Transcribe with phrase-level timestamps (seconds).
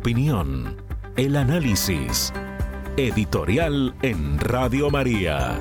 [0.00, 0.78] opinión,
[1.16, 2.32] el análisis
[2.96, 5.60] Editorial en Radio María.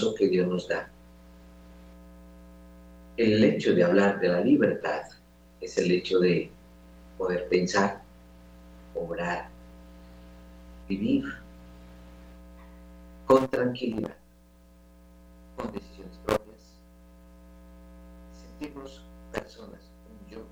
[0.00, 0.88] Hermoso que Dios nos da.
[3.16, 5.02] El hecho de hablar de la libertad
[5.60, 6.50] es el hecho de
[7.18, 8.00] poder pensar,
[8.94, 9.48] obrar,
[10.88, 11.24] vivir
[13.26, 14.16] con tranquilidad,
[15.56, 16.60] con decisiones propias,
[18.40, 20.42] sentirnos personas, un yo,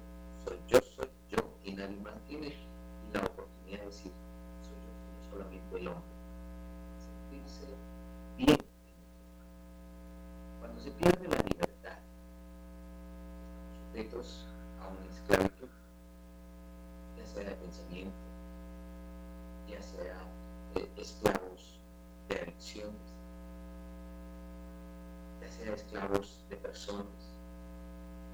[0.45, 2.55] soy yo, soy yo, y nadie más tiene
[3.15, 4.13] la oportunidad de decir,
[4.63, 6.19] soy yo, no solamente el hombre
[8.39, 8.59] bien.
[10.61, 11.99] Cuando se pierde la libertad,
[13.93, 14.47] estamos sujetos
[14.81, 15.69] a una esclavitud,
[17.19, 18.17] ya sea de pensamiento,
[19.69, 20.19] ya sea
[20.77, 21.81] eh, esclavos
[22.29, 23.09] de adicciones,
[25.41, 27.07] ya sea esclavos de personas,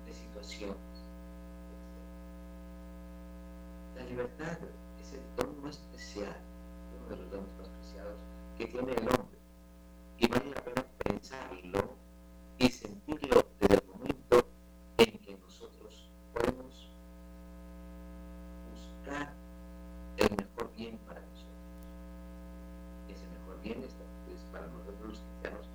[0.07, 0.77] de situaciones.
[3.97, 4.59] La libertad
[5.01, 6.37] es el don más especial,
[6.99, 8.19] uno de los dones más preciados
[8.59, 9.45] que tiene el hombre
[10.19, 11.91] y vale la pena pensarlo
[12.59, 14.47] y sentirlo desde el momento
[14.99, 16.89] en que nosotros podemos
[18.71, 19.33] buscar
[20.17, 21.51] el mejor bien para nosotros.
[23.09, 23.95] Ese mejor bien es
[24.53, 25.67] para nosotros los cristianos,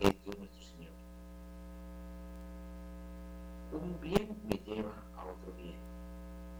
[0.00, 0.92] es Dios nuestro Señor.
[3.72, 5.76] Un bien me lleva a otro bien.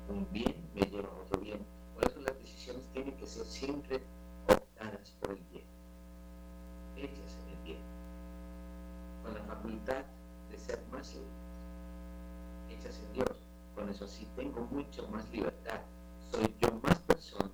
[0.08, 1.58] Un bien me lleva a otro bien.
[1.94, 4.00] Por eso las decisiones tienen que ser siempre
[4.48, 5.74] optadas por el bien
[6.96, 7.78] hechas en el bien,
[9.22, 10.04] con la facultad
[10.50, 11.30] de ser más libres,
[12.70, 13.36] hechas en Dios.
[13.84, 15.78] Con eso sí tengo mucho más libertad.
[16.30, 17.50] Soy yo más persona,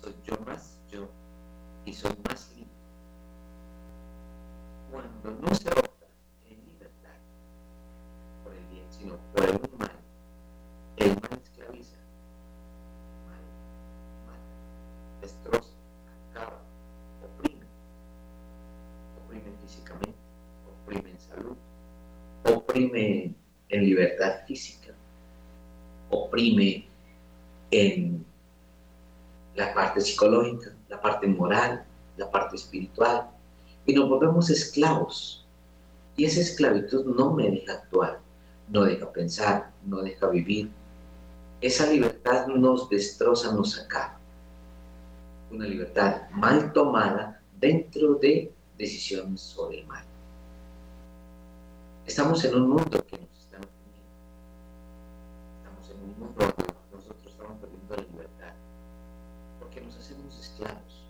[0.00, 1.06] soy yo más yo
[1.84, 2.70] y soy más libre.
[4.90, 6.06] Cuando no se opta
[6.48, 7.18] en libertad
[8.42, 9.98] por el bien, sino por el mal,
[10.96, 11.98] el mal esclaviza,
[13.26, 13.44] mal,
[14.26, 15.76] mal, destroza
[19.60, 20.16] físicamente,
[20.84, 21.56] oprime en salud,
[22.44, 23.34] oprime
[23.68, 24.85] en libertad física,
[26.36, 26.86] oprime
[27.70, 28.22] en
[29.54, 31.82] la parte psicológica, la parte moral,
[32.18, 33.30] la parte espiritual,
[33.86, 35.46] y nos volvemos esclavos.
[36.14, 38.20] Y esa esclavitud no me deja actuar,
[38.68, 40.70] no deja pensar, no deja vivir.
[41.62, 44.18] Esa libertad nos destroza, nos acaba.
[45.50, 50.04] Una libertad mal tomada dentro de decisiones sobre el mal.
[52.04, 53.35] Estamos en un mundo que nos.
[56.18, 58.54] Nosotros estamos perdiendo la libertad.
[59.60, 61.04] Porque nos hacemos esclavos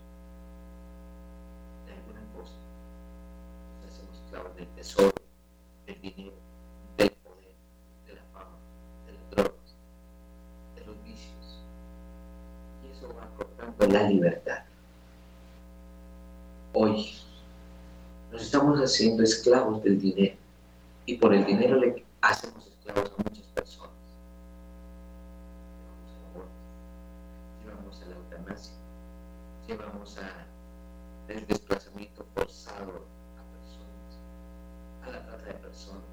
[1.85, 2.53] de alguna cosa.
[3.81, 5.13] Nos hacemos esclavos del tesoro,
[5.85, 6.33] del dinero,
[6.97, 7.55] del poder,
[8.05, 8.57] de la fama,
[9.05, 9.75] de las drogas,
[10.75, 11.61] de los vicios.
[12.83, 14.63] Y eso va cortando la libertad.
[16.73, 17.13] Hoy
[18.31, 20.35] nos estamos haciendo esclavos del dinero
[21.05, 23.97] y por el dinero le hacemos esclavos a muchas personas.
[27.97, 28.73] Llevamos a la eutanasia,
[29.67, 33.05] llevamos al desplazamiento forzado
[33.37, 34.19] a personas,
[35.03, 36.03] a la trata de personas.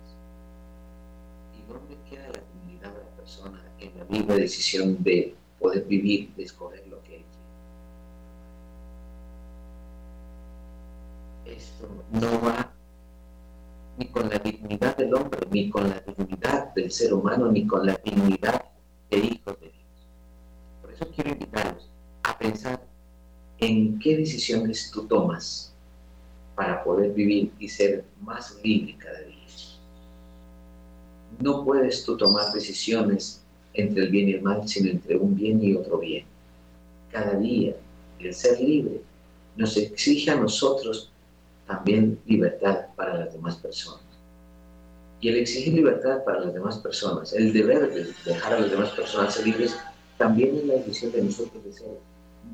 [1.59, 6.35] ¿Y dónde queda la dignidad de la persona en la libre decisión de poder vivir,
[6.35, 7.25] de escoger lo que
[11.47, 12.73] esto no va
[13.97, 17.87] ni con la dignidad del hombre, ni con la dignidad del ser humano, ni con
[17.87, 18.65] la dignidad
[19.11, 20.09] de hijos de Dios.
[20.83, 21.89] Por eso quiero invitarlos
[22.25, 22.81] a pensar
[23.65, 25.73] en qué decisiones tú tomas
[26.55, 29.35] para poder vivir y ser más libre cada día.
[31.41, 35.63] No puedes tú tomar decisiones entre el bien y el mal, sino entre un bien
[35.63, 36.25] y otro bien.
[37.11, 37.75] Cada día
[38.21, 39.01] el ser libre
[39.57, 41.11] nos exige a nosotros
[41.67, 44.03] también libertad para las demás personas.
[45.21, 48.91] Y el exigir libertad para las demás personas, el deber de dejar a las demás
[48.91, 49.75] personas ser libres,
[50.19, 51.89] también es la decisión de nosotros de ser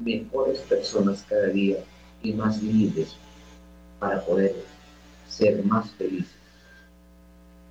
[0.02, 1.78] mejores personas cada día
[2.22, 3.16] y más libres
[3.98, 4.54] para poder
[5.28, 6.34] ser más felices.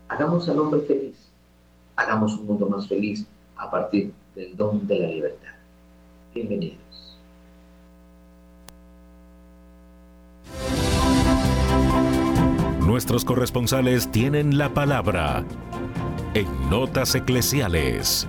[0.08, 1.16] Hagamos al hombre feliz,
[1.96, 3.26] hagamos un mundo más feliz
[3.56, 5.54] a partir del don de la libertad.
[6.34, 6.80] Bienvenidos.
[12.86, 15.46] Nuestros corresponsales tienen la palabra
[16.34, 18.28] en Notas Eclesiales.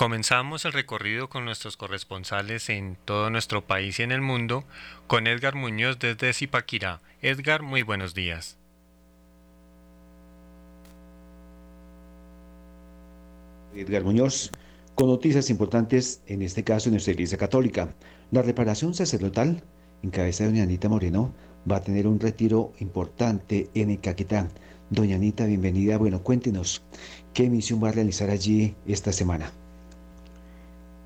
[0.00, 4.64] Comenzamos el recorrido con nuestros corresponsales en todo nuestro país y en el mundo,
[5.06, 7.02] con Edgar Muñoz desde Zipaquirá.
[7.20, 8.56] Edgar, muy buenos días.
[13.74, 14.50] Edgar Muñoz,
[14.94, 17.94] con noticias importantes, en este caso en nuestra Iglesia Católica.
[18.30, 19.62] La reparación sacerdotal,
[20.02, 21.34] en cabeza de doña Anita Moreno,
[21.70, 24.48] va a tener un retiro importante en Caquetá.
[24.88, 25.98] Doña Anita, bienvenida.
[25.98, 26.82] Bueno, cuéntenos,
[27.34, 29.52] ¿qué misión va a realizar allí esta semana?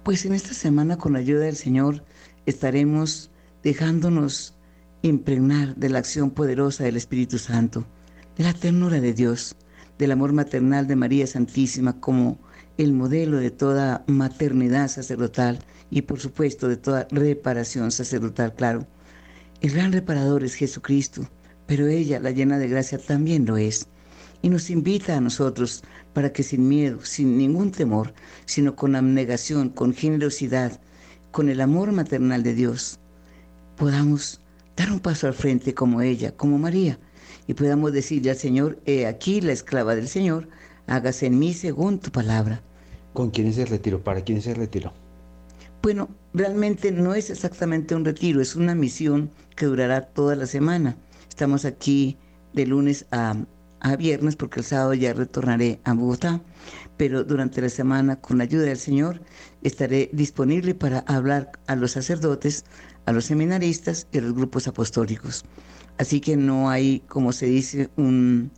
[0.04, 2.04] Pues en esta semana, con la ayuda del Señor,
[2.44, 3.30] estaremos
[3.62, 4.54] dejándonos
[5.00, 7.86] impregnar de la acción poderosa del Espíritu Santo,
[8.36, 9.56] de la ternura de Dios,
[9.96, 12.38] del amor maternal de María Santísima como
[12.76, 15.60] el modelo de toda maternidad sacerdotal
[15.90, 18.86] y por supuesto de toda reparación sacerdotal, claro.
[19.62, 21.30] El gran reparador es Jesucristo,
[21.66, 23.88] pero ella, la llena de gracia, también lo es.
[24.44, 25.82] Y nos invita a nosotros
[26.12, 28.12] para que sin miedo, sin ningún temor,
[28.44, 30.78] sino con abnegación, con generosidad,
[31.30, 33.00] con el amor maternal de Dios,
[33.78, 34.42] podamos
[34.76, 36.98] dar un paso al frente como ella, como María,
[37.46, 40.46] y podamos decirle al Señor, he aquí la esclava del Señor,
[40.88, 42.60] hágase en mí según tu palabra.
[43.14, 44.04] ¿Con quién es el retiro?
[44.04, 44.92] ¿Para quién es el retiro?
[45.80, 50.98] Bueno, realmente no es exactamente un retiro, es una misión que durará toda la semana.
[51.30, 52.18] Estamos aquí
[52.52, 53.36] de lunes a
[53.84, 56.40] a viernes porque el sábado ya retornaré a Bogotá,
[56.96, 59.20] pero durante la semana con la ayuda del Señor
[59.62, 62.64] estaré disponible para hablar a los sacerdotes,
[63.04, 65.44] a los seminaristas y a los grupos apostólicos.
[65.98, 68.50] Así que no hay, como se dice, un,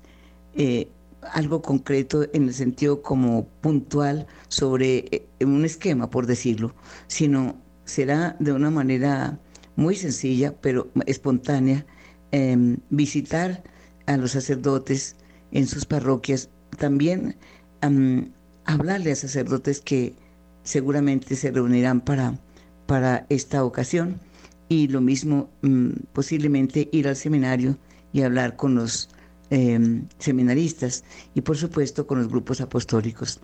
[0.54, 0.88] eh,
[1.32, 6.72] algo concreto en el sentido como puntual sobre eh, un esquema, por decirlo,
[7.08, 9.40] sino será de una manera
[9.74, 11.84] muy sencilla, pero espontánea,
[12.30, 13.64] em, visitar
[14.06, 15.16] a los sacerdotes
[15.52, 16.48] en sus parroquias,
[16.78, 17.36] también
[18.64, 20.14] hablarle a sacerdotes que
[20.62, 22.38] seguramente se reunirán para,
[22.86, 24.18] para esta ocasión
[24.68, 27.78] y lo mismo mm, posiblemente ir al seminario
[28.12, 29.08] y hablar con los
[29.50, 31.04] em, seminaristas
[31.34, 33.40] y por supuesto con los grupos apostólicos.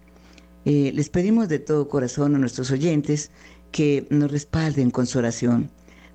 [0.64, 3.30] Eh, les pedimos de todo corazón a nuestros oyentes
[3.70, 5.70] que nos respalden con su oración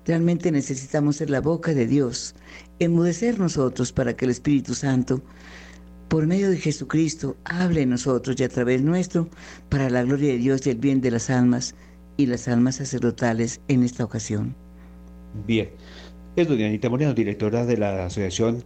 [0.08, 2.34] Realmente necesitamos ser la boca de Dios,
[2.78, 5.20] enmudecer nosotros para que el Espíritu Santo,
[6.08, 9.28] por medio de Jesucristo, hable en nosotros y a través nuestro
[9.68, 11.74] para la gloria de Dios y el bien de las almas
[12.16, 14.56] y las almas sacerdotales en esta ocasión.
[15.46, 15.68] Bien.
[16.36, 18.64] Es doña Anita Moreno, directora de la Asociación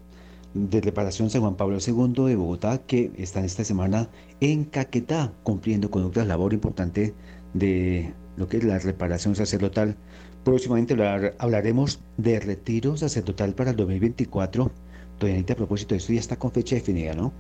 [0.55, 4.09] de Reparación San Juan Pablo II de Bogotá, que está esta semana
[4.39, 7.15] en Caquetá, cumpliendo con otra labor importante
[7.53, 9.97] de lo que es la reparación sacerdotal
[10.45, 10.97] Próximamente
[11.39, 14.71] hablaremos de retiro sacerdotal para el 2024.
[15.21, 17.33] Doña Anita, a propósito de esto, ya está con fecha definida, ¿no?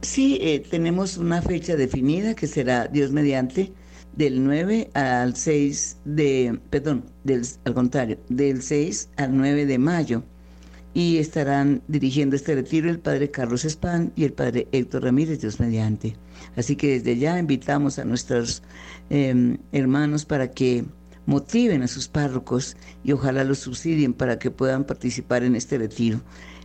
[0.00, 3.72] Sí, eh, tenemos una fecha definida que será, Dios mediante,
[4.16, 10.24] del 9 al 6 de, perdón, del, al contrario, del 6 al 9 de mayo.
[10.94, 15.58] Y estarán dirigiendo este retiro el padre Carlos Espán y el padre Héctor Ramírez, Dios
[15.58, 16.16] mediante.
[16.56, 18.62] Así que desde ya invitamos a nuestros
[19.08, 20.84] em, hermanos para que
[21.26, 26.20] motiven a sus párrocos y ojalá los subsidien para que puedan participar en este retiro.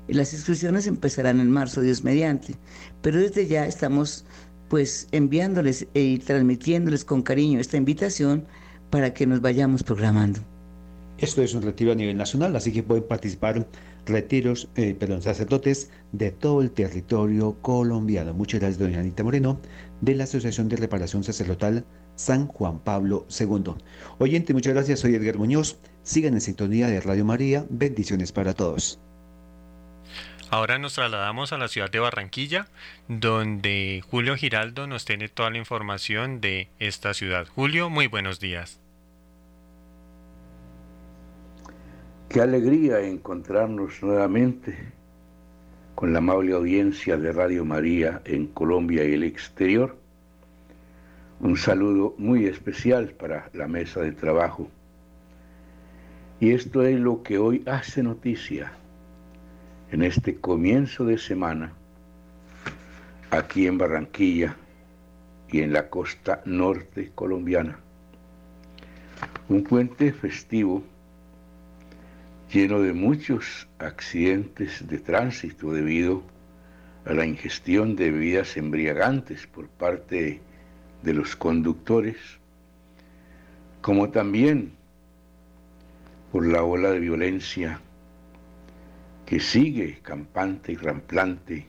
[0.07, 2.55] Las inscripciones empezarán en marzo, Dios mediante,
[3.01, 4.25] pero desde ya estamos
[4.69, 8.45] pues enviándoles y transmitiéndoles con cariño esta invitación
[8.89, 10.39] para que nos vayamos programando.
[11.17, 13.67] Esto es un retiro a nivel nacional, así que pueden participar
[14.05, 18.33] retiros, eh, perdón, sacerdotes de todo el territorio colombiano.
[18.33, 19.59] Muchas gracias, doña Anita Moreno,
[20.01, 21.85] de la Asociación de Reparación Sacerdotal
[22.17, 23.75] San Juan Pablo II.
[24.17, 24.99] Oyente, muchas gracias.
[24.99, 25.77] Soy Edgar Muñoz.
[26.03, 27.65] Sigan en sintonía de Radio María.
[27.69, 28.99] Bendiciones para todos.
[30.49, 32.67] Ahora nos trasladamos a la ciudad de Barranquilla,
[33.07, 37.47] donde Julio Giraldo nos tiene toda la información de esta ciudad.
[37.53, 38.79] Julio, muy buenos días.
[42.29, 44.77] Qué alegría encontrarnos nuevamente
[45.95, 49.97] con la amable audiencia de Radio María en Colombia y el exterior
[51.39, 54.69] Un saludo muy especial para la mesa de trabajo.
[56.39, 58.71] Y esto es lo que hoy hace noticia
[59.91, 61.73] en este comienzo de semana
[63.29, 64.55] aquí en Barranquilla
[65.51, 67.77] y en la costa norte colombiana.
[69.47, 70.83] Un puente festivo
[72.51, 76.23] lleno de muchos accidentes de tránsito debido
[77.05, 80.41] a la ingestión de bebidas embriagantes por parte
[81.07, 82.17] de los conductores,
[83.79, 84.73] como también
[86.33, 87.79] por la ola de violencia
[89.25, 91.65] que sigue campante y ramplante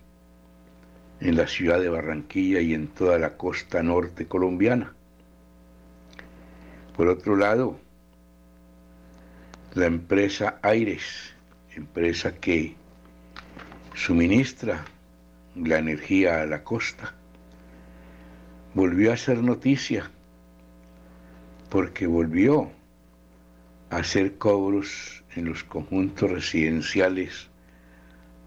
[1.21, 4.93] en la ciudad de Barranquilla y en toda la costa norte colombiana.
[6.97, 7.79] Por otro lado,
[9.75, 11.33] la empresa Aires,
[11.77, 12.75] empresa que
[13.95, 14.85] suministra
[15.55, 17.15] la energía a la costa,
[18.79, 20.09] volvió a ser noticia
[21.69, 22.71] porque volvió
[23.91, 27.49] a hacer cobros en los conjuntos residenciales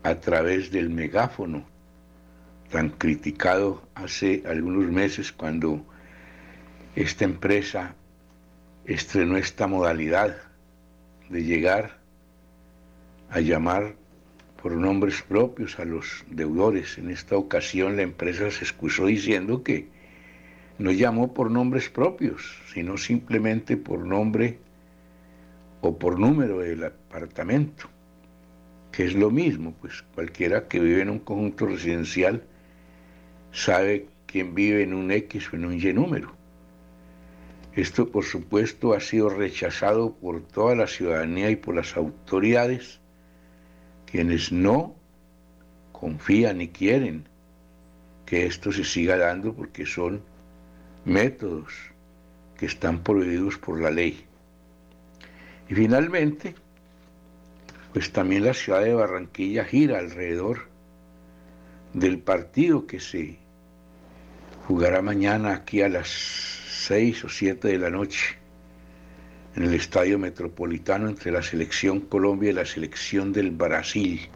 [0.03, 1.65] a través del megáfono
[2.69, 5.85] tan criticado hace algunos meses cuando
[6.95, 7.93] esta empresa
[8.85, 10.37] estrenó esta modalidad
[11.27, 11.97] de llegar
[13.31, 13.95] a llamar
[14.61, 16.97] por nombres propios a los deudores.
[16.97, 19.99] En esta ocasión la empresa se excusó diciendo que
[20.81, 24.59] no llamó por nombres propios, sino simplemente por nombre
[25.81, 27.87] o por número del apartamento,
[28.91, 32.43] que es lo mismo, pues cualquiera que vive en un conjunto residencial
[33.51, 36.33] sabe quién vive en un X o en un Y número.
[37.73, 42.99] Esto, por supuesto, ha sido rechazado por toda la ciudadanía y por las autoridades,
[44.05, 44.95] quienes no
[45.91, 47.29] confían ni quieren
[48.25, 50.21] que esto se siga dando porque son
[51.05, 51.73] métodos
[52.57, 54.25] que están prohibidos por la ley.
[55.69, 56.55] Y finalmente,
[57.93, 60.67] pues también la ciudad de Barranquilla gira alrededor
[61.93, 63.39] del partido que se
[64.67, 68.37] jugará mañana aquí a las seis o siete de la noche
[69.55, 74.29] en el Estadio Metropolitano entre la Selección Colombia y la Selección del Brasil.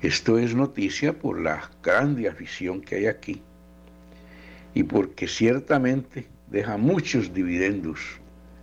[0.00, 3.42] Esto es noticia por la grande afición que hay aquí
[4.74, 8.00] y porque ciertamente deja muchos dividendos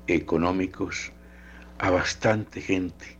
[0.08, 1.12] económicos
[1.78, 3.18] a bastante gente.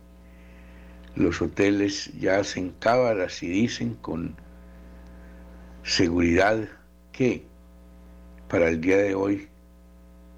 [1.14, 4.36] Los hoteles ya hacen cábalas y dicen con
[5.82, 6.68] seguridad
[7.12, 7.44] que
[8.48, 9.48] para el día de hoy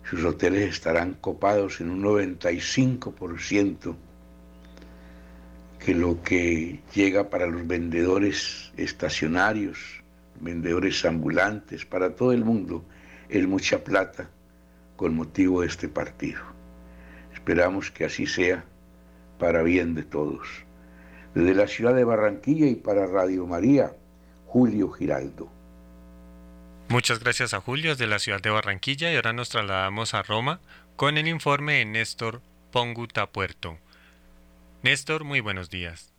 [0.04, 3.94] sus hoteles estarán copados en un 95%,
[5.78, 10.01] que lo que llega para los vendedores estacionarios,
[10.42, 12.84] vendedores ambulantes, para todo el mundo,
[13.28, 14.28] es mucha plata
[14.96, 16.42] con motivo de este partido.
[17.32, 18.64] Esperamos que así sea
[19.38, 20.46] para bien de todos.
[21.34, 23.96] Desde la ciudad de Barranquilla y para Radio María,
[24.46, 25.50] Julio Giraldo.
[26.88, 30.60] Muchas gracias a Julio desde la ciudad de Barranquilla y ahora nos trasladamos a Roma
[30.96, 33.78] con el informe de Néstor Ponguta Puerto.
[34.82, 36.12] Néstor, muy buenos días.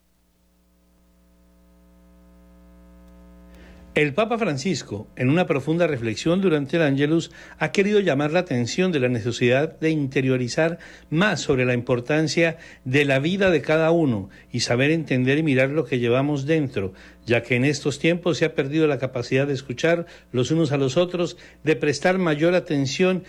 [3.96, 8.92] El Papa Francisco, en una profunda reflexión durante el Ángelus, ha querido llamar la atención
[8.92, 10.80] de la necesidad de interiorizar
[11.12, 15.70] más sobre la importancia de la vida de cada uno y saber entender y mirar
[15.70, 16.94] lo que llevamos dentro,
[17.28, 20.78] ya que en estos tiempos se ha perdido la capacidad de escuchar los unos a
[20.78, 23.24] los otros, de prestar mayor atención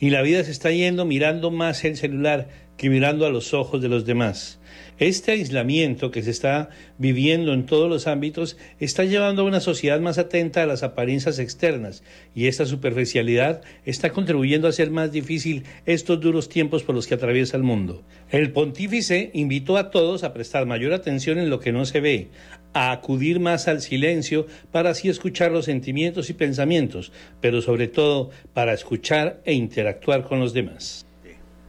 [0.00, 3.82] y la vida se está yendo mirando más el celular que mirando a los ojos
[3.82, 4.60] de los demás.
[4.98, 10.00] Este aislamiento que se está viviendo en todos los ámbitos está llevando a una sociedad
[10.00, 12.02] más atenta a las apariencias externas
[12.34, 17.12] y esta superficialidad está contribuyendo a hacer más difícil estos duros tiempos por los que
[17.12, 18.04] atraviesa el mundo.
[18.30, 22.28] El pontífice invitó a todos a prestar mayor atención en lo que no se ve,
[22.72, 27.12] a acudir más al silencio para así escuchar los sentimientos y pensamientos,
[27.42, 31.05] pero sobre todo para escuchar e interactuar con los demás.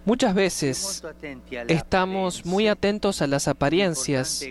[0.08, 1.04] Muchas veces
[1.68, 4.42] estamos muy atentos a las apariencias.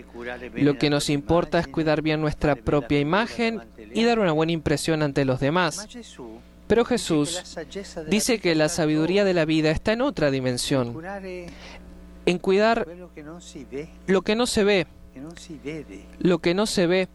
[0.53, 5.01] Lo que nos importa es cuidar bien nuestra propia imagen y dar una buena impresión
[5.01, 5.87] ante los demás.
[6.67, 7.57] Pero Jesús
[8.07, 11.01] dice que la sabiduría de la vida está en otra dimensión,
[12.27, 14.85] en cuidar lo que no se ve,
[16.19, 17.07] lo que no se ve,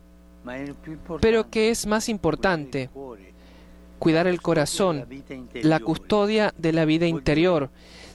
[1.20, 2.90] pero que es más importante,
[4.00, 5.06] cuidar el corazón,
[5.52, 7.70] la custodia de la vida interior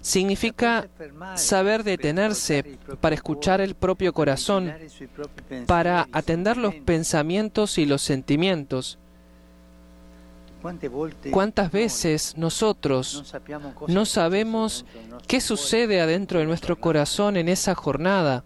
[0.07, 0.87] Significa
[1.35, 4.73] saber detenerse para escuchar el propio corazón,
[5.65, 8.97] para atender los pensamientos y los sentimientos.
[11.29, 13.33] ¿Cuántas veces nosotros
[13.89, 14.85] no sabemos
[15.27, 18.45] qué sucede adentro de nuestro corazón en esa jornada?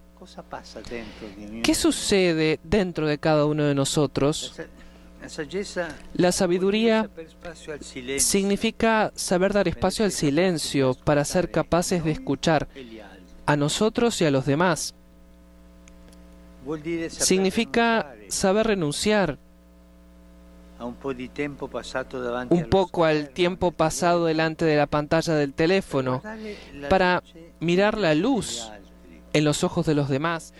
[1.62, 4.60] ¿Qué sucede dentro de cada uno de nosotros?
[6.13, 7.10] La sabiduría
[8.18, 12.68] significa saber dar espacio al silencio para ser capaces de escuchar
[13.46, 14.96] a nosotros y a los demás.
[17.10, 19.38] Significa saber renunciar
[20.80, 20.96] un
[22.70, 26.24] poco al tiempo pasado delante de la pantalla del teléfono
[26.90, 27.24] para
[27.60, 28.72] mirar la luz
[29.34, 30.54] en los ojos de los demás.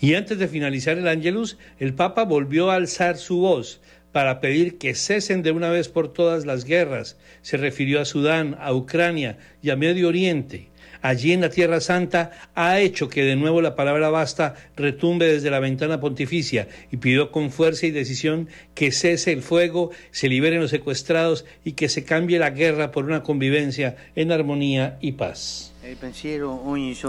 [0.00, 3.80] Y antes de finalizar el Angelus, el Papa volvió a alzar su voz
[4.12, 7.16] para pedir que cesen de una vez por todas las guerras.
[7.42, 10.68] Se refirió a Sudán, a Ucrania y a Medio Oriente
[11.02, 15.50] allí en la Tierra Santa, ha hecho que de nuevo la palabra basta retumbe desde
[15.50, 20.60] la ventana pontificia y pidió con fuerza y decisión que cese el fuego, se liberen
[20.60, 25.72] los secuestrados y que se cambie la guerra por una convivencia en armonía y paz.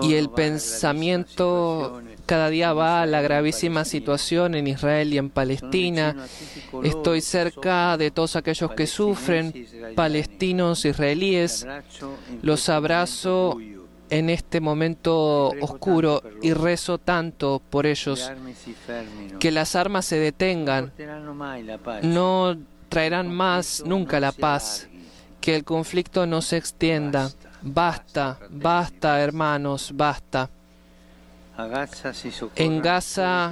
[0.01, 6.15] Y el pensamiento cada día va a la gravísima situación en Israel y en Palestina.
[6.83, 11.65] Estoy cerca de todos aquellos que sufren, palestinos, israelíes.
[12.41, 13.57] Los abrazo
[14.09, 18.31] en este momento oscuro y rezo tanto por ellos,
[19.39, 20.91] que las armas se detengan,
[22.01, 22.57] no
[22.89, 24.87] traerán más nunca la paz,
[25.41, 27.31] que el conflicto no se extienda.
[27.61, 30.49] Basta, basta hermanos, basta.
[32.55, 33.51] En Gaza,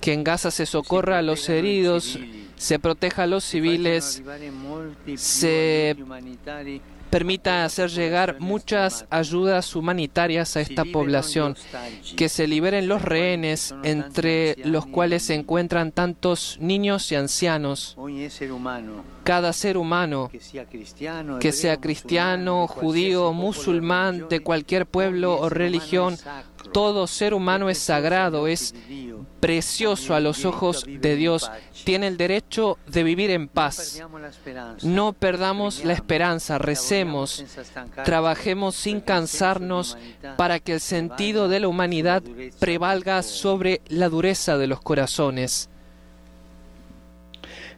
[0.00, 2.18] que en Gaza se socorra a los heridos,
[2.56, 4.22] se proteja a los civiles,
[5.16, 5.96] se
[7.12, 11.58] permita hacer llegar muchas ayudas humanitarias a esta población,
[12.16, 17.98] que se liberen los rehenes entre los cuales se encuentran tantos niños y ancianos.
[19.24, 20.30] Cada ser humano,
[21.38, 26.16] que sea cristiano, judío, musulmán, de cualquier pueblo o religión,
[26.72, 28.74] todo ser humano es sagrado, es
[29.40, 31.50] precioso a los ojos de Dios,
[31.84, 34.02] tiene el derecho de vivir en paz.
[34.82, 37.44] No perdamos la esperanza, recemos,
[38.04, 39.98] trabajemos sin cansarnos
[40.36, 42.22] para que el sentido de la humanidad
[42.60, 45.68] prevalga sobre la dureza de los corazones.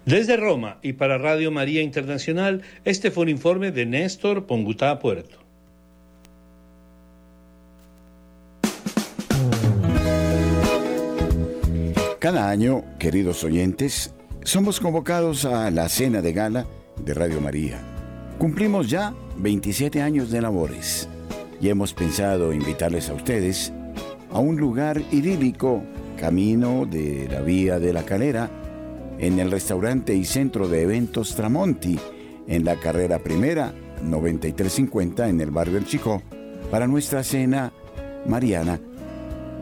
[0.04, 5.43] Desde Roma y para Radio María Internacional, este fue un informe de Néstor Pongutá Puerto.
[12.24, 17.78] Cada año, queridos oyentes, somos convocados a la cena de gala de Radio María.
[18.38, 21.06] Cumplimos ya 27 años de labores
[21.60, 23.74] y hemos pensado invitarles a ustedes
[24.30, 25.82] a un lugar idílico,
[26.18, 28.48] camino de la Vía de la Calera,
[29.18, 32.00] en el restaurante y centro de eventos Tramonti,
[32.48, 36.22] en la carrera primera 9350 en el barrio El Chico,
[36.70, 37.70] para nuestra cena
[38.26, 38.80] mariana.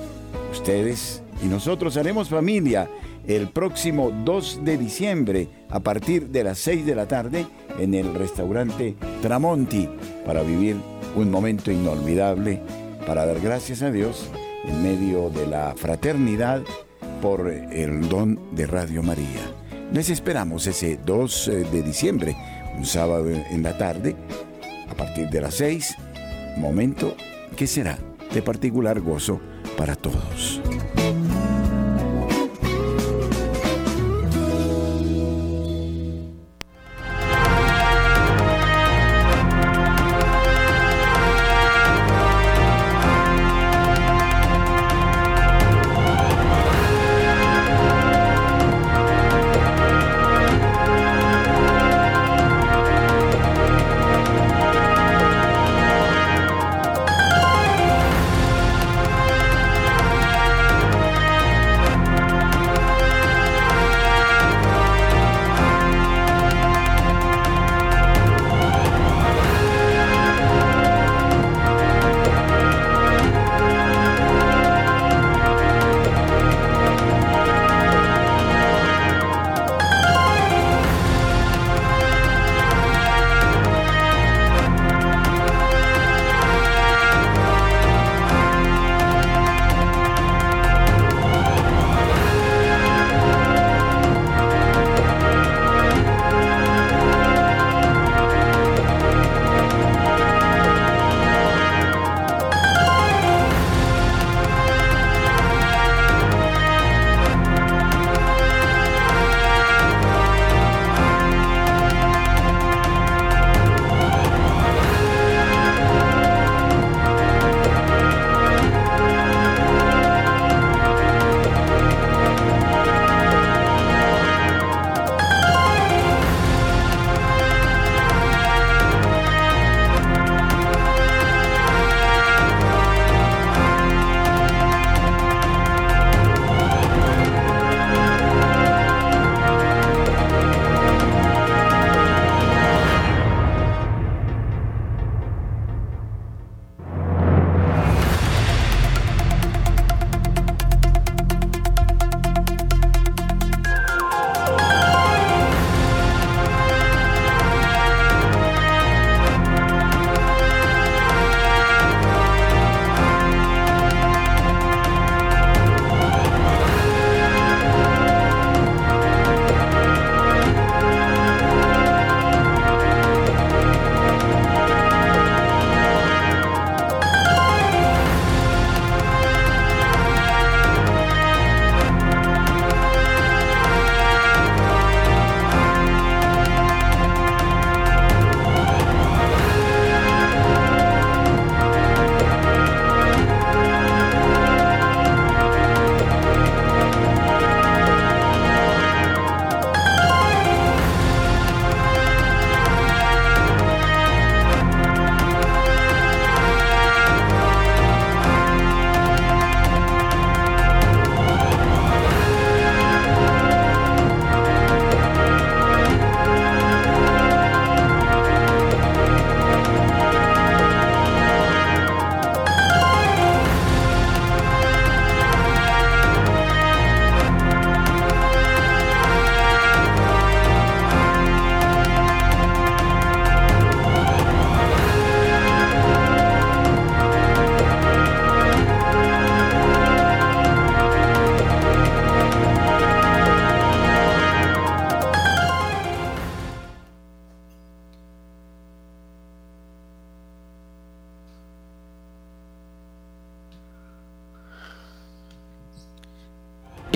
[0.52, 2.90] ustedes y nosotros haremos familia
[3.26, 7.46] el próximo 2 de diciembre a partir de las 6 de la tarde
[7.78, 9.88] en el restaurante Tramonti
[10.26, 10.76] para vivir
[11.16, 12.60] un momento inolvidable,
[13.06, 14.28] para dar gracias a Dios
[14.64, 16.60] en medio de la fraternidad
[17.22, 19.55] por el don de Radio María.
[19.92, 22.37] Les esperamos ese 2 eh, de diciembre,
[22.77, 24.16] un sábado en la tarde,
[24.88, 25.96] a partir de las 6,
[26.57, 27.16] momento
[27.57, 27.99] que será
[28.35, 29.40] de particular gozo
[29.77, 30.61] para todos.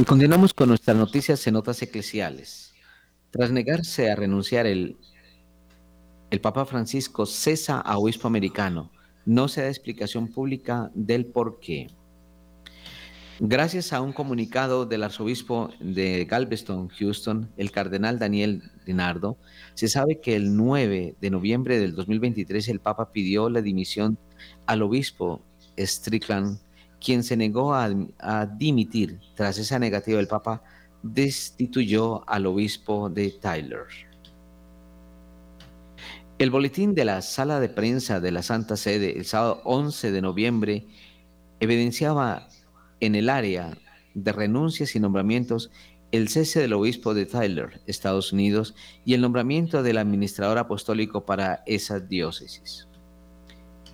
[0.00, 2.72] Y continuamos con nuestras noticias en notas eclesiales.
[3.30, 4.96] Tras negarse a renunciar el,
[6.40, 8.90] Papa Francisco cesa a obispo americano.
[9.26, 11.88] No se da explicación pública del por qué.
[13.40, 19.36] Gracias a un comunicado del arzobispo de Galveston, Houston, el cardenal Daniel Dinardo,
[19.74, 24.16] se sabe que el 9 de noviembre del 2023 el Papa pidió la dimisión
[24.64, 25.42] al obispo
[25.76, 26.58] Strickland
[27.00, 29.18] quien se negó a, dimitir.
[29.34, 30.62] Tras esa negativa, el Papa
[31.02, 33.86] destituyó al obispo de Tyler.
[36.38, 40.22] El boletín de la sala de prensa de la Santa Sede el sábado 11 de
[40.22, 40.86] noviembre
[41.60, 42.48] evidenciaba
[43.00, 43.76] en el área
[44.14, 45.70] de renuncias y nombramientos
[46.12, 51.62] el cese del obispo de Tyler, Estados Unidos, y el nombramiento del administrador apostólico para
[51.66, 52.88] esa diócesis.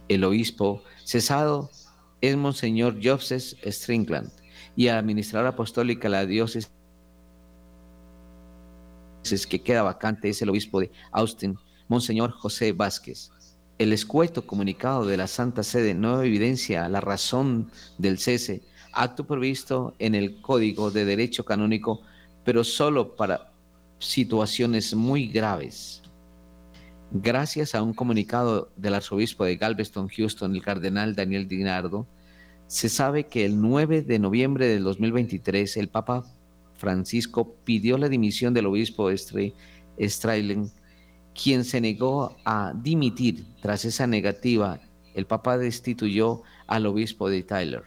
[0.09, 1.71] El obispo cesado
[2.29, 4.31] es Monseñor Joseph Stringland
[4.75, 6.71] y administrador apostólica la diócesis
[9.49, 11.57] que queda vacante es el obispo de Austin,
[11.89, 13.31] Monseñor José Vázquez.
[13.79, 18.63] El escueto comunicado de la Santa Sede no evidencia la razón del cese,
[18.93, 22.03] acto previsto en el Código de Derecho Canónico,
[22.45, 23.53] pero solo para
[23.99, 26.03] situaciones muy graves.
[27.11, 32.07] Gracias a un comunicado del arzobispo de Galveston, Houston, el cardenal Daniel Dinardo,
[32.67, 36.25] se sabe que el 9 de noviembre del 2023 el Papa
[36.77, 39.11] Francisco pidió la dimisión del obispo
[39.99, 40.71] Strailen,
[41.41, 43.47] quien se negó a dimitir.
[43.61, 44.81] Tras esa negativa,
[45.15, 47.85] el Papa destituyó al obispo de Tyler.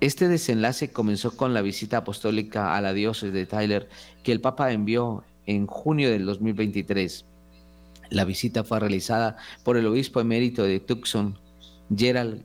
[0.00, 3.88] Este desenlace comenzó con la visita apostólica a la diócesis de Tyler
[4.22, 7.24] que el Papa envió en junio del 2023.
[8.10, 11.38] La visita fue realizada por el obispo emérito de Tucson,
[11.94, 12.44] Gerald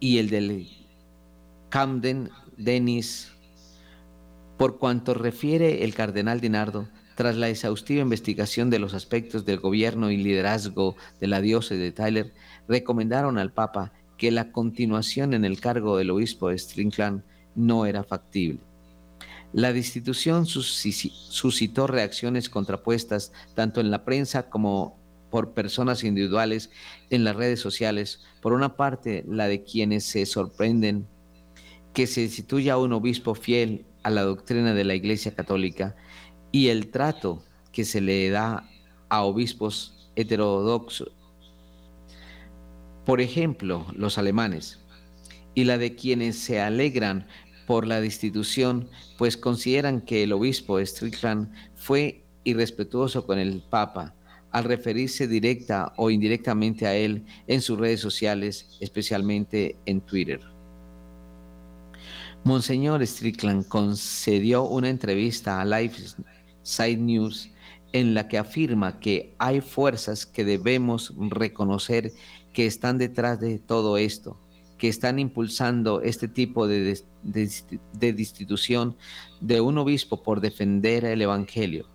[0.00, 0.68] Y el del
[1.68, 3.30] Camden, Denis.
[4.56, 10.10] Por cuanto refiere el cardenal Dinardo, tras la exhaustiva investigación de los aspectos del gobierno
[10.10, 12.32] y liderazgo de la diócesis de Tyler,
[12.66, 17.22] recomendaron al Papa que la continuación en el cargo del obispo de Strickland
[17.54, 18.60] no era factible.
[19.52, 25.03] La destitución suscitó reacciones contrapuestas tanto en la prensa como
[25.34, 26.70] por personas individuales
[27.10, 28.20] en las redes sociales.
[28.40, 31.08] Por una parte, la de quienes se sorprenden
[31.92, 35.96] que se destituya a un obispo fiel a la doctrina de la Iglesia Católica
[36.52, 37.42] y el trato
[37.72, 38.70] que se le da
[39.08, 41.10] a obispos heterodoxos,
[43.04, 44.84] por ejemplo, los alemanes,
[45.52, 47.26] y la de quienes se alegran
[47.66, 54.14] por la destitución, pues consideran que el obispo Strickland fue irrespetuoso con el Papa
[54.54, 60.40] al referirse directa o indirectamente a él en sus redes sociales, especialmente en Twitter.
[62.44, 66.00] Monseñor Strickland concedió una entrevista a Life
[66.62, 67.50] Side News
[67.92, 72.12] en la que afirma que hay fuerzas que debemos reconocer
[72.52, 74.38] que están detrás de todo esto,
[74.78, 78.96] que están impulsando este tipo de, de, destitución
[79.40, 81.88] de un obispo por defender el Evangelio.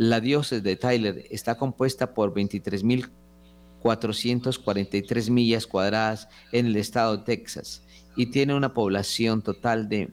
[0.00, 7.82] La diócesis de Tyler está compuesta por 23.443 millas cuadradas en el estado de Texas
[8.16, 10.08] y tiene una población total de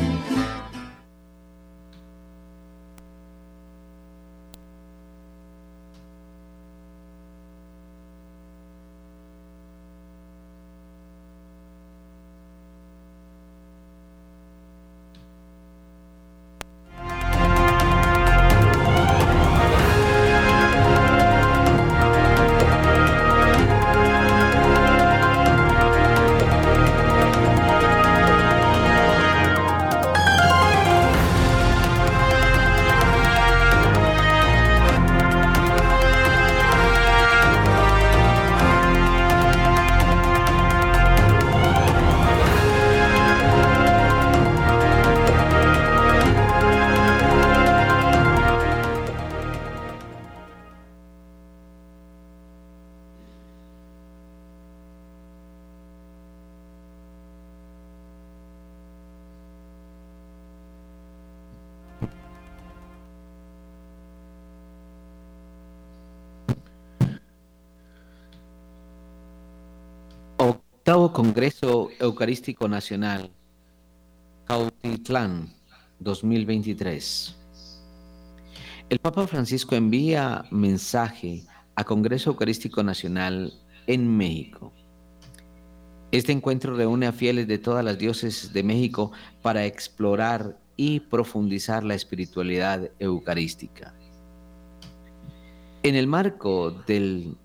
[71.14, 73.31] Congreso Eucarístico Nacional,
[74.46, 75.55] Cautitlán,
[76.00, 77.37] 2023.
[78.88, 81.44] El Papa Francisco envía mensaje
[81.77, 83.53] a Congreso Eucarístico Nacional
[83.87, 84.72] en México.
[86.11, 91.85] Este encuentro reúne a fieles de todas las diócesis de México para explorar y profundizar
[91.85, 93.94] la espiritualidad eucarística.
[95.85, 97.37] En el marco del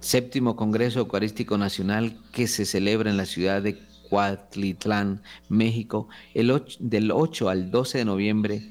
[0.00, 7.10] séptimo Congreso Eucarístico Nacional que se celebra en la ciudad de Cuatlitlán, México, el del
[7.10, 8.62] 8 al 12 de noviembre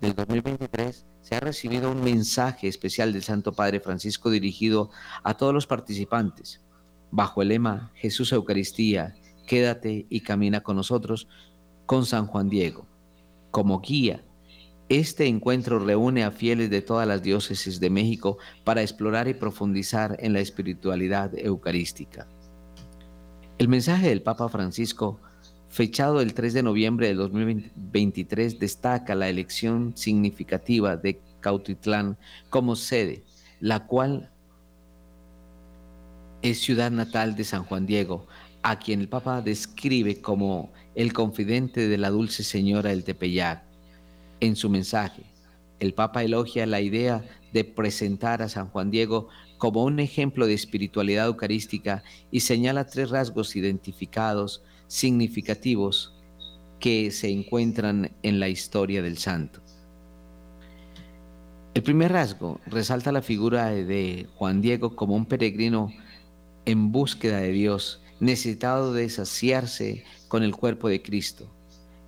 [0.00, 4.90] del 2023, se ha recibido un mensaje especial del Santo Padre Francisco dirigido
[5.22, 6.60] a todos los participantes,
[7.10, 9.14] bajo el lema Jesús Eucaristía,
[9.46, 11.28] quédate y camina con nosotros,
[11.84, 12.86] con San Juan Diego.
[13.50, 14.24] Como guía,
[14.88, 20.16] este encuentro reúne a fieles de todas las diócesis de México para explorar y profundizar
[20.20, 22.28] en la espiritualidad eucarística.
[23.58, 25.18] El mensaje del Papa Francisco,
[25.68, 32.16] fechado el 3 de noviembre de 2023, destaca la elección significativa de Cautitlán
[32.48, 33.24] como sede,
[33.58, 34.30] la cual
[36.42, 38.28] es ciudad natal de San Juan Diego,
[38.62, 43.65] a quien el Papa describe como el confidente de la dulce señora del Tepeyac.
[44.40, 45.22] En su mensaje,
[45.80, 50.54] el Papa elogia la idea de presentar a San Juan Diego como un ejemplo de
[50.54, 56.14] espiritualidad eucarística y señala tres rasgos identificados significativos
[56.80, 59.60] que se encuentran en la historia del santo.
[61.72, 65.92] El primer rasgo resalta la figura de Juan Diego como un peregrino
[66.64, 71.50] en búsqueda de Dios, necesitado de saciarse con el cuerpo de Cristo.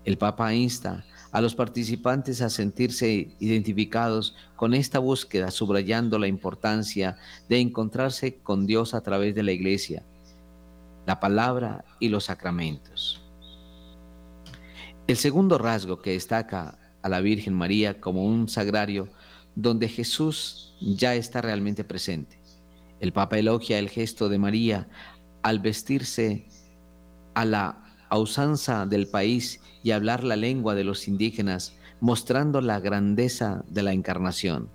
[0.04, 7.16] El Papa insta a los participantes a sentirse identificados con esta búsqueda, subrayando la importancia
[7.48, 10.02] de encontrarse con Dios a través de la iglesia,
[11.06, 13.20] la palabra y los sacramentos.
[15.06, 19.08] El segundo rasgo que destaca a la Virgen María como un sagrario
[19.54, 22.38] donde Jesús ya está realmente presente.
[23.00, 24.88] El Papa elogia el gesto de María
[25.42, 26.46] al vestirse
[27.34, 32.80] a la a usanza del país y hablar la lengua de los indígenas, mostrando la
[32.80, 34.68] grandeza de la encarnación.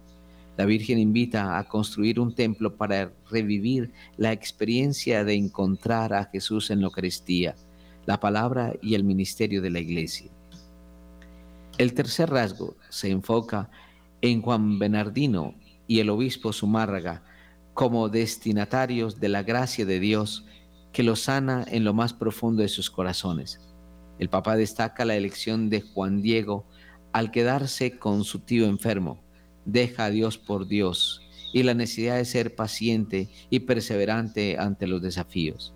[0.57, 6.69] La Virgen invita a construir un templo para revivir la experiencia de encontrar a Jesús
[6.69, 7.55] en la Eucaristía,
[8.05, 10.29] la palabra y el ministerio de la Iglesia.
[11.79, 13.71] El tercer rasgo se enfoca
[14.21, 15.55] en Juan Bernardino
[15.87, 17.23] y el obispo Zumárraga
[17.73, 20.45] como destinatarios de la gracia de Dios
[20.93, 23.59] que lo sana en lo más profundo de sus corazones.
[24.19, 26.65] El Papa destaca la elección de Juan Diego
[27.11, 29.21] al quedarse con su tío enfermo.
[29.65, 35.01] Deja a Dios por Dios y la necesidad de ser paciente y perseverante ante los
[35.01, 35.73] desafíos.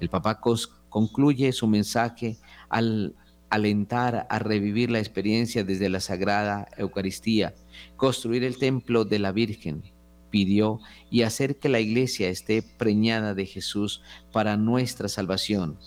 [0.00, 0.40] El Papa
[0.88, 3.14] concluye su mensaje al
[3.48, 7.54] alentar a revivir la experiencia desde la Sagrada Eucaristía,
[7.96, 9.82] construir el templo de la Virgen,
[10.32, 15.78] pidió y hacer que la iglesia esté preñada de Jesús para nuestra salvación.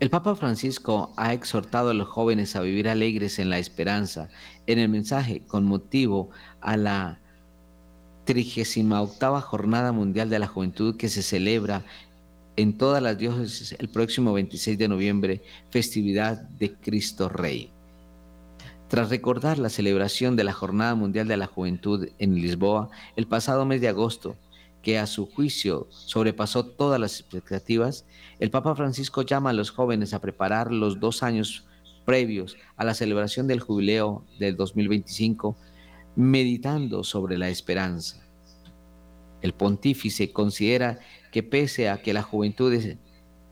[0.00, 4.30] El Papa Francisco ha exhortado a los jóvenes a vivir alegres en la esperanza
[4.66, 6.30] en el mensaje con motivo
[6.62, 7.20] a la
[8.24, 11.84] 38 Jornada Mundial de la Juventud que se celebra
[12.60, 17.70] en todas las diócesis el próximo 26 de noviembre, festividad de Cristo Rey.
[18.88, 23.64] Tras recordar la celebración de la Jornada Mundial de la Juventud en Lisboa el pasado
[23.64, 24.36] mes de agosto,
[24.82, 28.04] que a su juicio sobrepasó todas las expectativas,
[28.40, 31.64] el Papa Francisco llama a los jóvenes a preparar los dos años
[32.04, 35.56] previos a la celebración del jubileo del 2025,
[36.16, 38.22] meditando sobre la esperanza.
[39.40, 40.98] El pontífice considera
[41.30, 42.72] que pese a que la juventud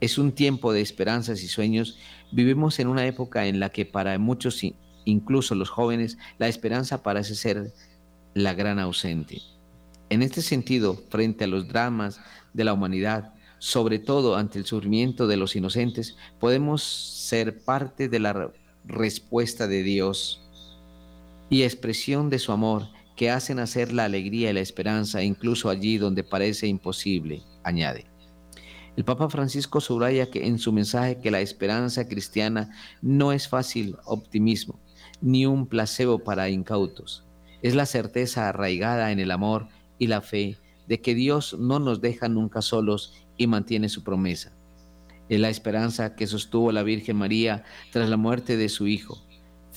[0.01, 1.99] es, un tiempo de esperanzas y sueños,
[2.31, 4.62] vivimos en una época en la que para muchos
[5.05, 7.72] incluso los jóvenes, la esperanza parece ser
[8.35, 9.41] la gran ausente.
[10.11, 12.20] En este sentido, frente a los dramas
[12.53, 18.20] de la humanidad, sobre todo ante el sufrimiento de los inocentes, podemos ser parte de
[18.20, 18.53] la
[18.85, 20.41] respuesta de Dios
[21.51, 22.89] y expresión de su amor
[23.19, 28.07] que hacen hacer la alegría y la esperanza incluso allí donde parece imposible, añade.
[28.97, 32.71] El Papa Francisco subraya que en su mensaje que la esperanza cristiana
[33.03, 34.79] no es fácil optimismo,
[35.21, 37.25] ni un placebo para incautos.
[37.61, 39.66] Es la certeza arraigada en el amor
[39.99, 40.57] y la fe
[40.87, 44.53] de que Dios no nos deja nunca solos y mantiene su promesa.
[45.29, 49.28] Es la esperanza que sostuvo la Virgen María tras la muerte de su Hijo.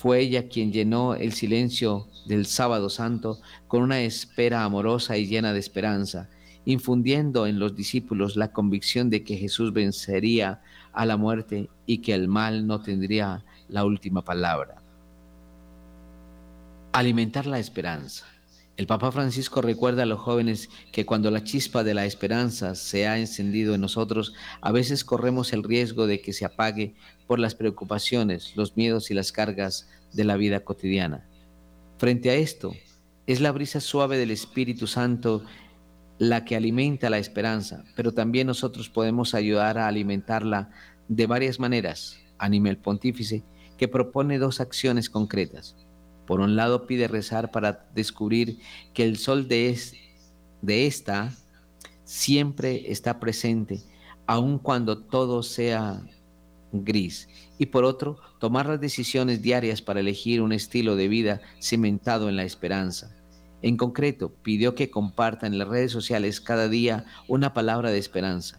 [0.01, 5.53] Fue ella quien llenó el silencio del sábado santo con una espera amorosa y llena
[5.53, 6.27] de esperanza,
[6.65, 12.15] infundiendo en los discípulos la convicción de que Jesús vencería a la muerte y que
[12.15, 14.81] el mal no tendría la última palabra.
[16.93, 18.25] Alimentar la esperanza.
[18.77, 23.07] El Papa Francisco recuerda a los jóvenes que cuando la chispa de la esperanza se
[23.07, 26.95] ha encendido en nosotros, a veces corremos el riesgo de que se apague
[27.27, 31.27] por las preocupaciones, los miedos y las cargas de la vida cotidiana.
[31.97, 32.73] Frente a esto,
[33.27, 35.43] es la brisa suave del Espíritu Santo
[36.17, 40.69] la que alimenta la esperanza, pero también nosotros podemos ayudar a alimentarla
[41.07, 43.43] de varias maneras, anima el pontífice,
[43.77, 45.75] que propone dos acciones concretas.
[46.31, 48.59] Por un lado pide rezar para descubrir
[48.93, 49.77] que el sol de,
[50.61, 51.35] de esta
[52.05, 53.81] siempre está presente,
[54.27, 56.01] aun cuando todo sea
[56.71, 57.27] gris.
[57.57, 62.37] Y por otro, tomar las decisiones diarias para elegir un estilo de vida cimentado en
[62.37, 63.13] la esperanza.
[63.61, 68.57] En concreto, pidió que compartan en las redes sociales cada día una palabra de esperanza.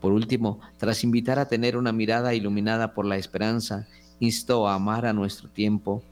[0.00, 3.86] Por último, tras invitar a tener una mirada iluminada por la esperanza,
[4.18, 6.02] instó a amar a nuestro tiempo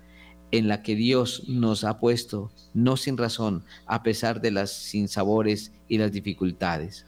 [0.59, 5.73] en la que Dios nos ha puesto, no sin razón, a pesar de las sinsabores
[5.89, 7.07] y las dificultades.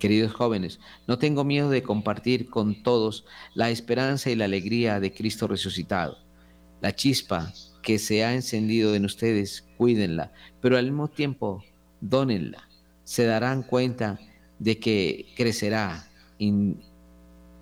[0.00, 5.14] Queridos jóvenes, no tengo miedo de compartir con todos la esperanza y la alegría de
[5.14, 6.18] Cristo resucitado.
[6.80, 11.62] La chispa que se ha encendido en ustedes, cuídenla, pero al mismo tiempo,
[12.00, 12.68] dónenla.
[13.04, 14.18] Se darán cuenta
[14.58, 16.10] de que crecerá,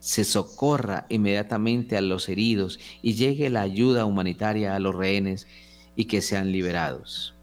[0.00, 5.46] se socorra inmediatamente a los heridos y llegue la ayuda humanitaria a los rehenes
[5.94, 7.35] y que sean liberados.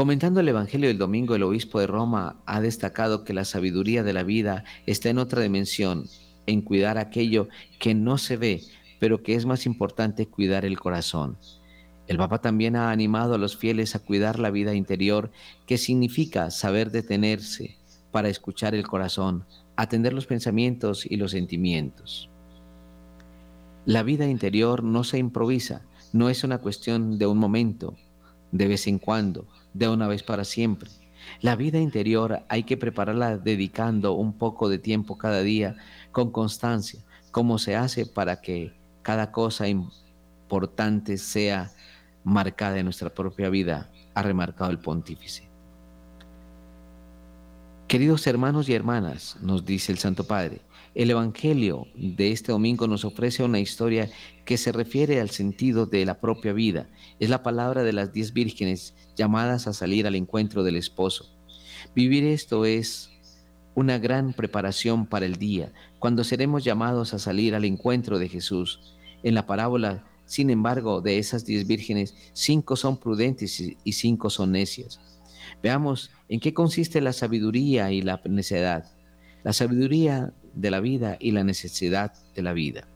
[0.00, 4.14] Comentando el Evangelio del domingo, el obispo de Roma ha destacado que la sabiduría de
[4.14, 6.06] la vida está en otra dimensión,
[6.46, 8.62] en cuidar aquello que no se ve,
[8.98, 11.36] pero que es más importante cuidar el corazón.
[12.06, 15.30] El Papa también ha animado a los fieles a cuidar la vida interior,
[15.66, 17.76] que significa saber detenerse
[18.10, 19.44] para escuchar el corazón,
[19.76, 22.30] atender los pensamientos y los sentimientos.
[23.84, 25.82] La vida interior no se improvisa,
[26.14, 27.96] no es una cuestión de un momento,
[28.50, 30.90] de vez en cuando, de una vez para siempre.
[31.40, 35.76] La vida interior hay que prepararla dedicando un poco de tiempo cada día
[36.12, 37.00] con constancia,
[37.30, 41.70] como se hace para que cada cosa importante sea
[42.24, 45.48] marcada en nuestra propia vida, ha remarcado el pontífice.
[47.88, 50.60] Queridos hermanos y hermanas, nos dice el Santo Padre,
[50.94, 54.10] el Evangelio de este domingo nos ofrece una historia
[54.44, 56.88] que se refiere al sentido de la propia vida.
[57.20, 61.26] Es la palabra de las diez vírgenes llamadas a salir al encuentro del esposo.
[61.94, 63.10] Vivir esto es
[63.74, 68.96] una gran preparación para el día, cuando seremos llamados a salir al encuentro de Jesús.
[69.22, 74.52] En la parábola, sin embargo, de esas diez vírgenes, cinco son prudentes y cinco son
[74.52, 75.00] necias.
[75.62, 78.90] Veamos en qué consiste la sabiduría y la necedad.
[79.42, 82.86] La sabiduría de la vida y la necesidad de la vida.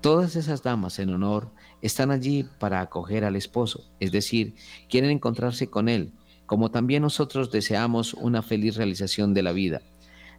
[0.00, 1.50] Todas esas damas en honor
[1.82, 4.54] están allí para acoger al esposo, es decir,
[4.88, 6.12] quieren encontrarse con él,
[6.46, 9.82] como también nosotros deseamos una feliz realización de la vida.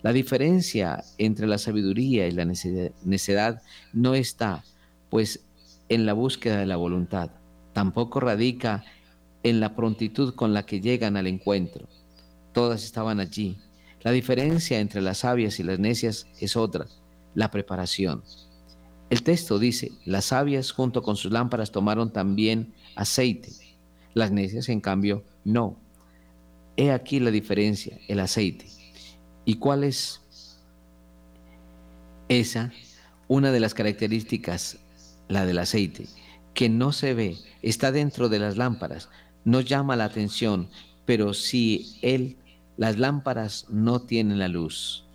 [0.02, 3.62] La diferencia entre la sabiduría y la necedad
[3.94, 4.64] no está,
[5.10, 5.46] pues,
[5.90, 7.30] en la búsqueda de la voluntad,
[7.74, 8.84] tampoco radica
[9.44, 11.88] en la prontitud con la que llegan al encuentro.
[12.54, 13.58] Todas estaban allí.
[14.04, 16.88] La diferencia entre las sabias y las necias es otra,
[17.36, 18.24] la preparación.
[19.10, 23.52] El texto dice, las sabias junto con sus lámparas tomaron también aceite,
[24.14, 25.78] las necias en cambio no.
[26.78, 28.68] He aquí la diferencia, el aceite.
[29.46, 30.22] ¿Y cuál es
[32.30, 32.72] esa?
[33.28, 34.80] Una de las características,
[35.28, 36.08] la del aceite,
[36.54, 39.10] que no se ve, está dentro de las lámparas,
[39.44, 40.70] nos llama la atención,
[41.06, 42.38] pero si él,
[42.82, 45.06] las lámparas no tienen la luz.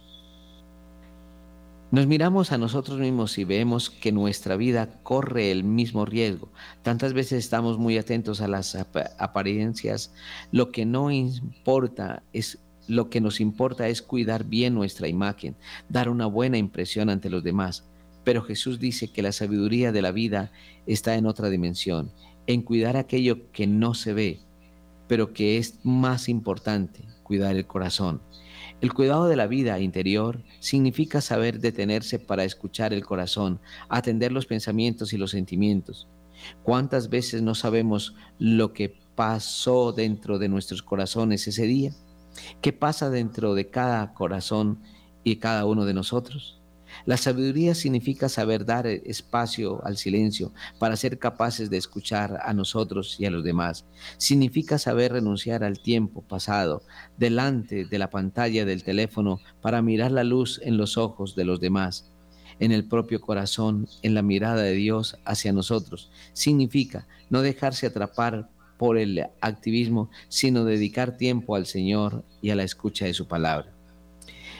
[1.90, 6.52] Nos miramos a nosotros mismos y vemos que nuestra vida corre el mismo riesgo.
[6.84, 8.76] Tantas veces estamos muy atentos a las
[9.18, 10.12] apariencias.
[10.52, 15.56] Lo que no importa es lo que nos importa es cuidar bien nuestra imagen,
[15.88, 17.82] dar una buena impresión ante los demás.
[18.22, 20.52] Pero Jesús dice que la sabiduría de la vida
[20.86, 22.12] está en otra dimensión
[22.46, 24.38] en cuidar aquello que no se ve,
[25.08, 28.22] pero que es más importante, cuidar el corazón.
[28.80, 33.58] El cuidado de la vida interior significa saber detenerse para escuchar el corazón,
[33.88, 36.06] atender los pensamientos y los sentimientos.
[36.62, 41.90] ¿Cuántas veces no sabemos lo que pasó dentro de nuestros corazones ese día?
[42.60, 44.80] ¿Qué pasa dentro de cada corazón
[45.24, 46.55] y cada uno de nosotros?
[47.04, 53.16] La sabiduría significa saber dar espacio al silencio para ser capaces de escuchar a nosotros
[53.18, 53.86] y a los demás.
[54.18, 56.82] Significa saber renunciar al tiempo pasado
[57.16, 61.60] delante de la pantalla del teléfono para mirar la luz en los ojos de los
[61.60, 62.12] demás,
[62.58, 66.10] en el propio corazón, en la mirada de Dios hacia nosotros.
[66.32, 72.62] Significa no dejarse atrapar por el activismo, sino dedicar tiempo al Señor y a la
[72.62, 73.75] escucha de su palabra.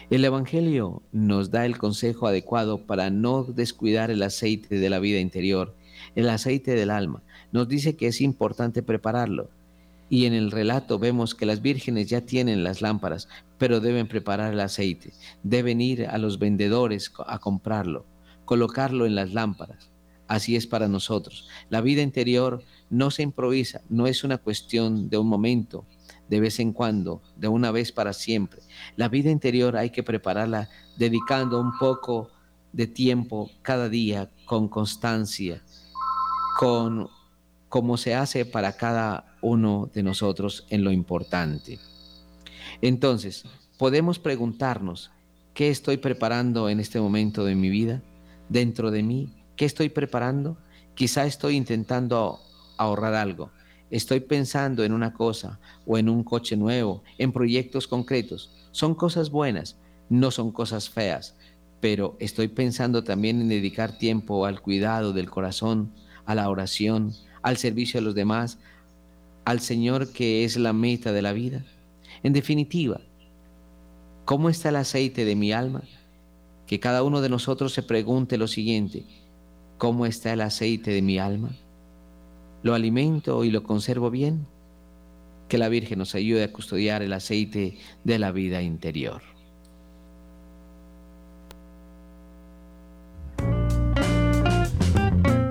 [0.08, 5.18] El Evangelio nos da el consejo adecuado para no descuidar el aceite de la vida
[5.18, 5.74] interior,
[6.14, 7.24] el aceite del alma.
[7.50, 9.50] Nos dice que es importante prepararlo.
[10.08, 13.28] Y en el relato vemos que las vírgenes ya tienen las lámparas,
[13.58, 18.06] pero deben preparar el aceite, deben ir a los vendedores a comprarlo,
[18.44, 19.90] colocarlo en las lámparas.
[20.28, 21.48] Así es para nosotros.
[21.68, 25.84] La vida interior no se improvisa, no es una cuestión de un momento,
[26.28, 28.60] de vez en cuando, de una vez para siempre.
[28.96, 32.30] La vida interior hay que prepararla dedicando un poco
[32.72, 35.62] de tiempo cada día con constancia,
[36.58, 37.08] con
[37.68, 41.78] como se hace para cada uno de nosotros en lo importante.
[42.80, 43.44] Entonces,
[43.78, 45.10] podemos preguntarnos,
[45.54, 48.02] ¿qué estoy preparando en este momento de mi vida?
[48.48, 50.56] Dentro de mí, ¿qué estoy preparando?
[50.94, 52.40] Quizá estoy intentando
[52.78, 53.50] ahorrar algo,
[53.90, 58.50] Estoy pensando en una cosa o en un coche nuevo, en proyectos concretos.
[58.72, 59.76] Son cosas buenas,
[60.08, 61.36] no son cosas feas,
[61.80, 65.92] pero estoy pensando también en dedicar tiempo al cuidado del corazón,
[66.24, 68.58] a la oración, al servicio a los demás,
[69.44, 71.64] al Señor que es la meta de la vida.
[72.24, 73.00] En definitiva,
[74.24, 75.82] ¿cómo está el aceite de mi alma?
[76.66, 79.04] Que cada uno de nosotros se pregunte lo siguiente,
[79.78, 81.50] ¿cómo está el aceite de mi alma?
[82.62, 84.46] Lo alimento y lo conservo bien.
[85.48, 89.22] Que la Virgen nos ayude a custodiar el aceite de la vida interior.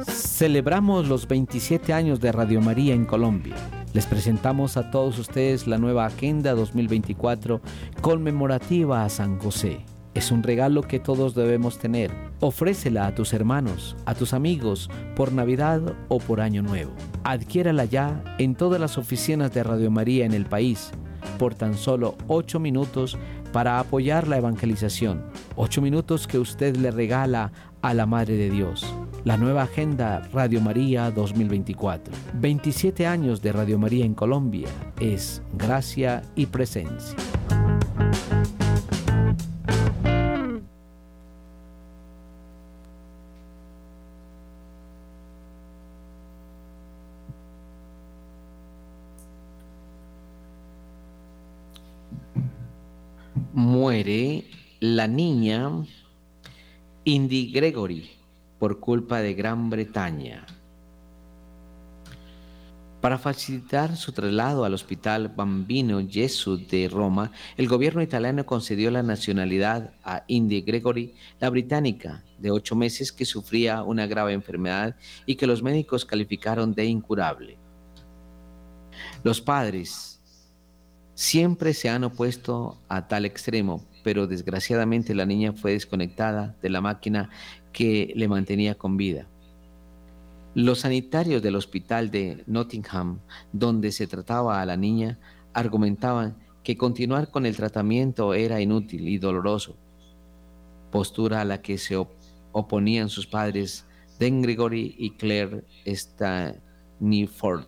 [0.05, 3.55] Celebramos los 27 años de Radio María en Colombia.
[3.93, 7.61] Les presentamos a todos ustedes la nueva Agenda 2024
[8.01, 9.94] conmemorativa a San José.
[10.15, 12.09] Es un regalo que todos debemos tener
[12.39, 16.91] Ofrécela a tus hermanos, a tus amigos, por Navidad o por Año Nuevo.
[17.23, 20.91] Adquiérala ya en todas las oficinas de Radio María en el país
[21.39, 23.17] por tan solo 8 minutos
[23.51, 25.23] para apoyar la evangelización.
[25.55, 27.51] 8 minutos que usted le regala
[27.81, 28.85] a la Madre de Dios.
[29.23, 32.13] La nueva agenda Radio María 2024.
[32.35, 34.67] 27 años de Radio María en Colombia
[34.99, 37.15] es gracia y presencia.
[53.55, 54.43] Muere
[54.81, 55.71] la niña
[57.05, 58.11] Indy Gregory
[58.59, 60.45] por culpa de Gran Bretaña.
[62.99, 69.03] Para facilitar su traslado al Hospital Bambino Gesù de Roma, el gobierno italiano concedió la
[69.03, 75.35] nacionalidad a Indy Gregory, la británica, de ocho meses que sufría una grave enfermedad y
[75.35, 77.57] que los médicos calificaron de incurable.
[79.23, 80.14] Los padres
[81.15, 86.81] siempre se han opuesto a tal extremo, pero desgraciadamente la niña fue desconectada de la
[86.81, 87.31] máquina
[87.73, 89.27] que le mantenía con vida.
[90.53, 93.19] Los sanitarios del hospital de Nottingham,
[93.51, 95.19] donde se trataba a la niña,
[95.53, 99.75] argumentaban que continuar con el tratamiento era inútil y doloroso,
[100.91, 101.97] postura a la que se
[102.51, 103.85] oponían sus padres
[104.19, 107.67] Den Gregory y Claire Staniford.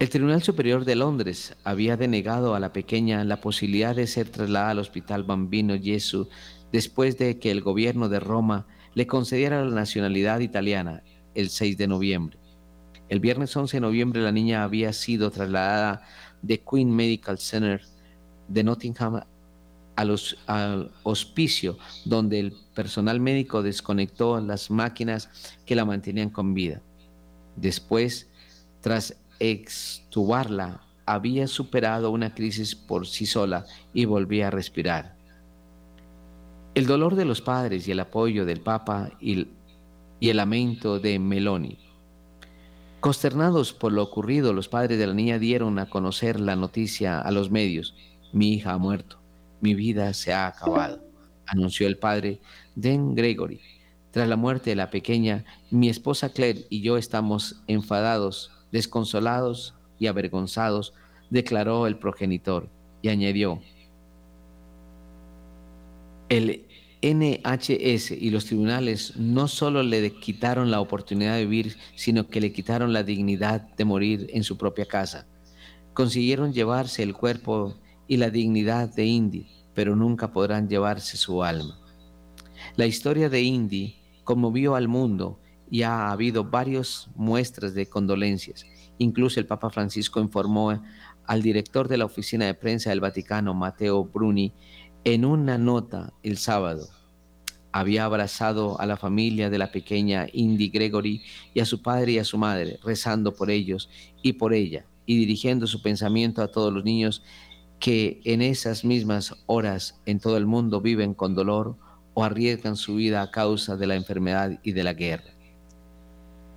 [0.00, 4.72] El Tribunal Superior de Londres había denegado a la pequeña la posibilidad de ser trasladada
[4.72, 6.28] al Hospital Bambino Gesù
[6.72, 11.04] después de que el gobierno de Roma le concediera la nacionalidad italiana
[11.36, 12.38] el 6 de noviembre.
[13.08, 16.02] El viernes 11 de noviembre la niña había sido trasladada
[16.42, 17.80] de Queen Medical Center
[18.48, 19.22] de Nottingham
[19.94, 25.30] al hospicio donde el personal médico desconectó las máquinas
[25.64, 26.82] que la mantenían con vida.
[27.54, 28.28] Después,
[28.80, 35.16] tras extubarla, había superado una crisis por sí sola y volvía a respirar.
[36.74, 39.46] El dolor de los padres y el apoyo del Papa y
[40.20, 41.78] el, lamento de Meloni.
[43.00, 47.30] Consternados por lo ocurrido, los padres de la niña dieron a conocer la noticia a
[47.30, 47.94] los medios.
[48.32, 49.18] Mi hija ha muerto,
[49.60, 51.00] mi vida se ha acabado,
[51.46, 52.40] anunció el padre
[52.74, 53.60] Den Gregory.
[54.10, 60.08] Tras la muerte de la pequeña, mi esposa Claire y yo estamos enfadados Desconsolados y
[60.08, 60.94] avergonzados,
[61.30, 62.68] declaró el progenitor
[63.02, 63.62] y añadió,
[66.28, 66.66] el
[67.00, 72.52] NHS y los tribunales no solo le quitaron la oportunidad de vivir, sino que le
[72.52, 75.28] quitaron la dignidad de morir en su propia casa.
[75.92, 77.76] Consiguieron llevarse el cuerpo
[78.08, 81.78] y la dignidad de Indy, pero nunca podrán llevarse su alma.
[82.74, 83.94] La historia de Indy
[84.24, 85.38] conmovió al mundo
[85.74, 88.64] y ha habido varias muestras de condolencias.
[88.98, 90.80] Incluso el Papa Francisco informó
[91.26, 94.52] al director de la oficina de prensa del Vaticano, Matteo Bruni,
[95.02, 96.86] en una nota el sábado.
[97.72, 101.22] Había abrazado a la familia de la pequeña Indy Gregory
[101.54, 103.90] y a su padre y a su madre, rezando por ellos
[104.22, 107.24] y por ella, y dirigiendo su pensamiento a todos los niños
[107.80, 111.76] que en esas mismas horas en todo el mundo viven con dolor
[112.14, 115.33] o arriesgan su vida a causa de la enfermedad y de la guerra.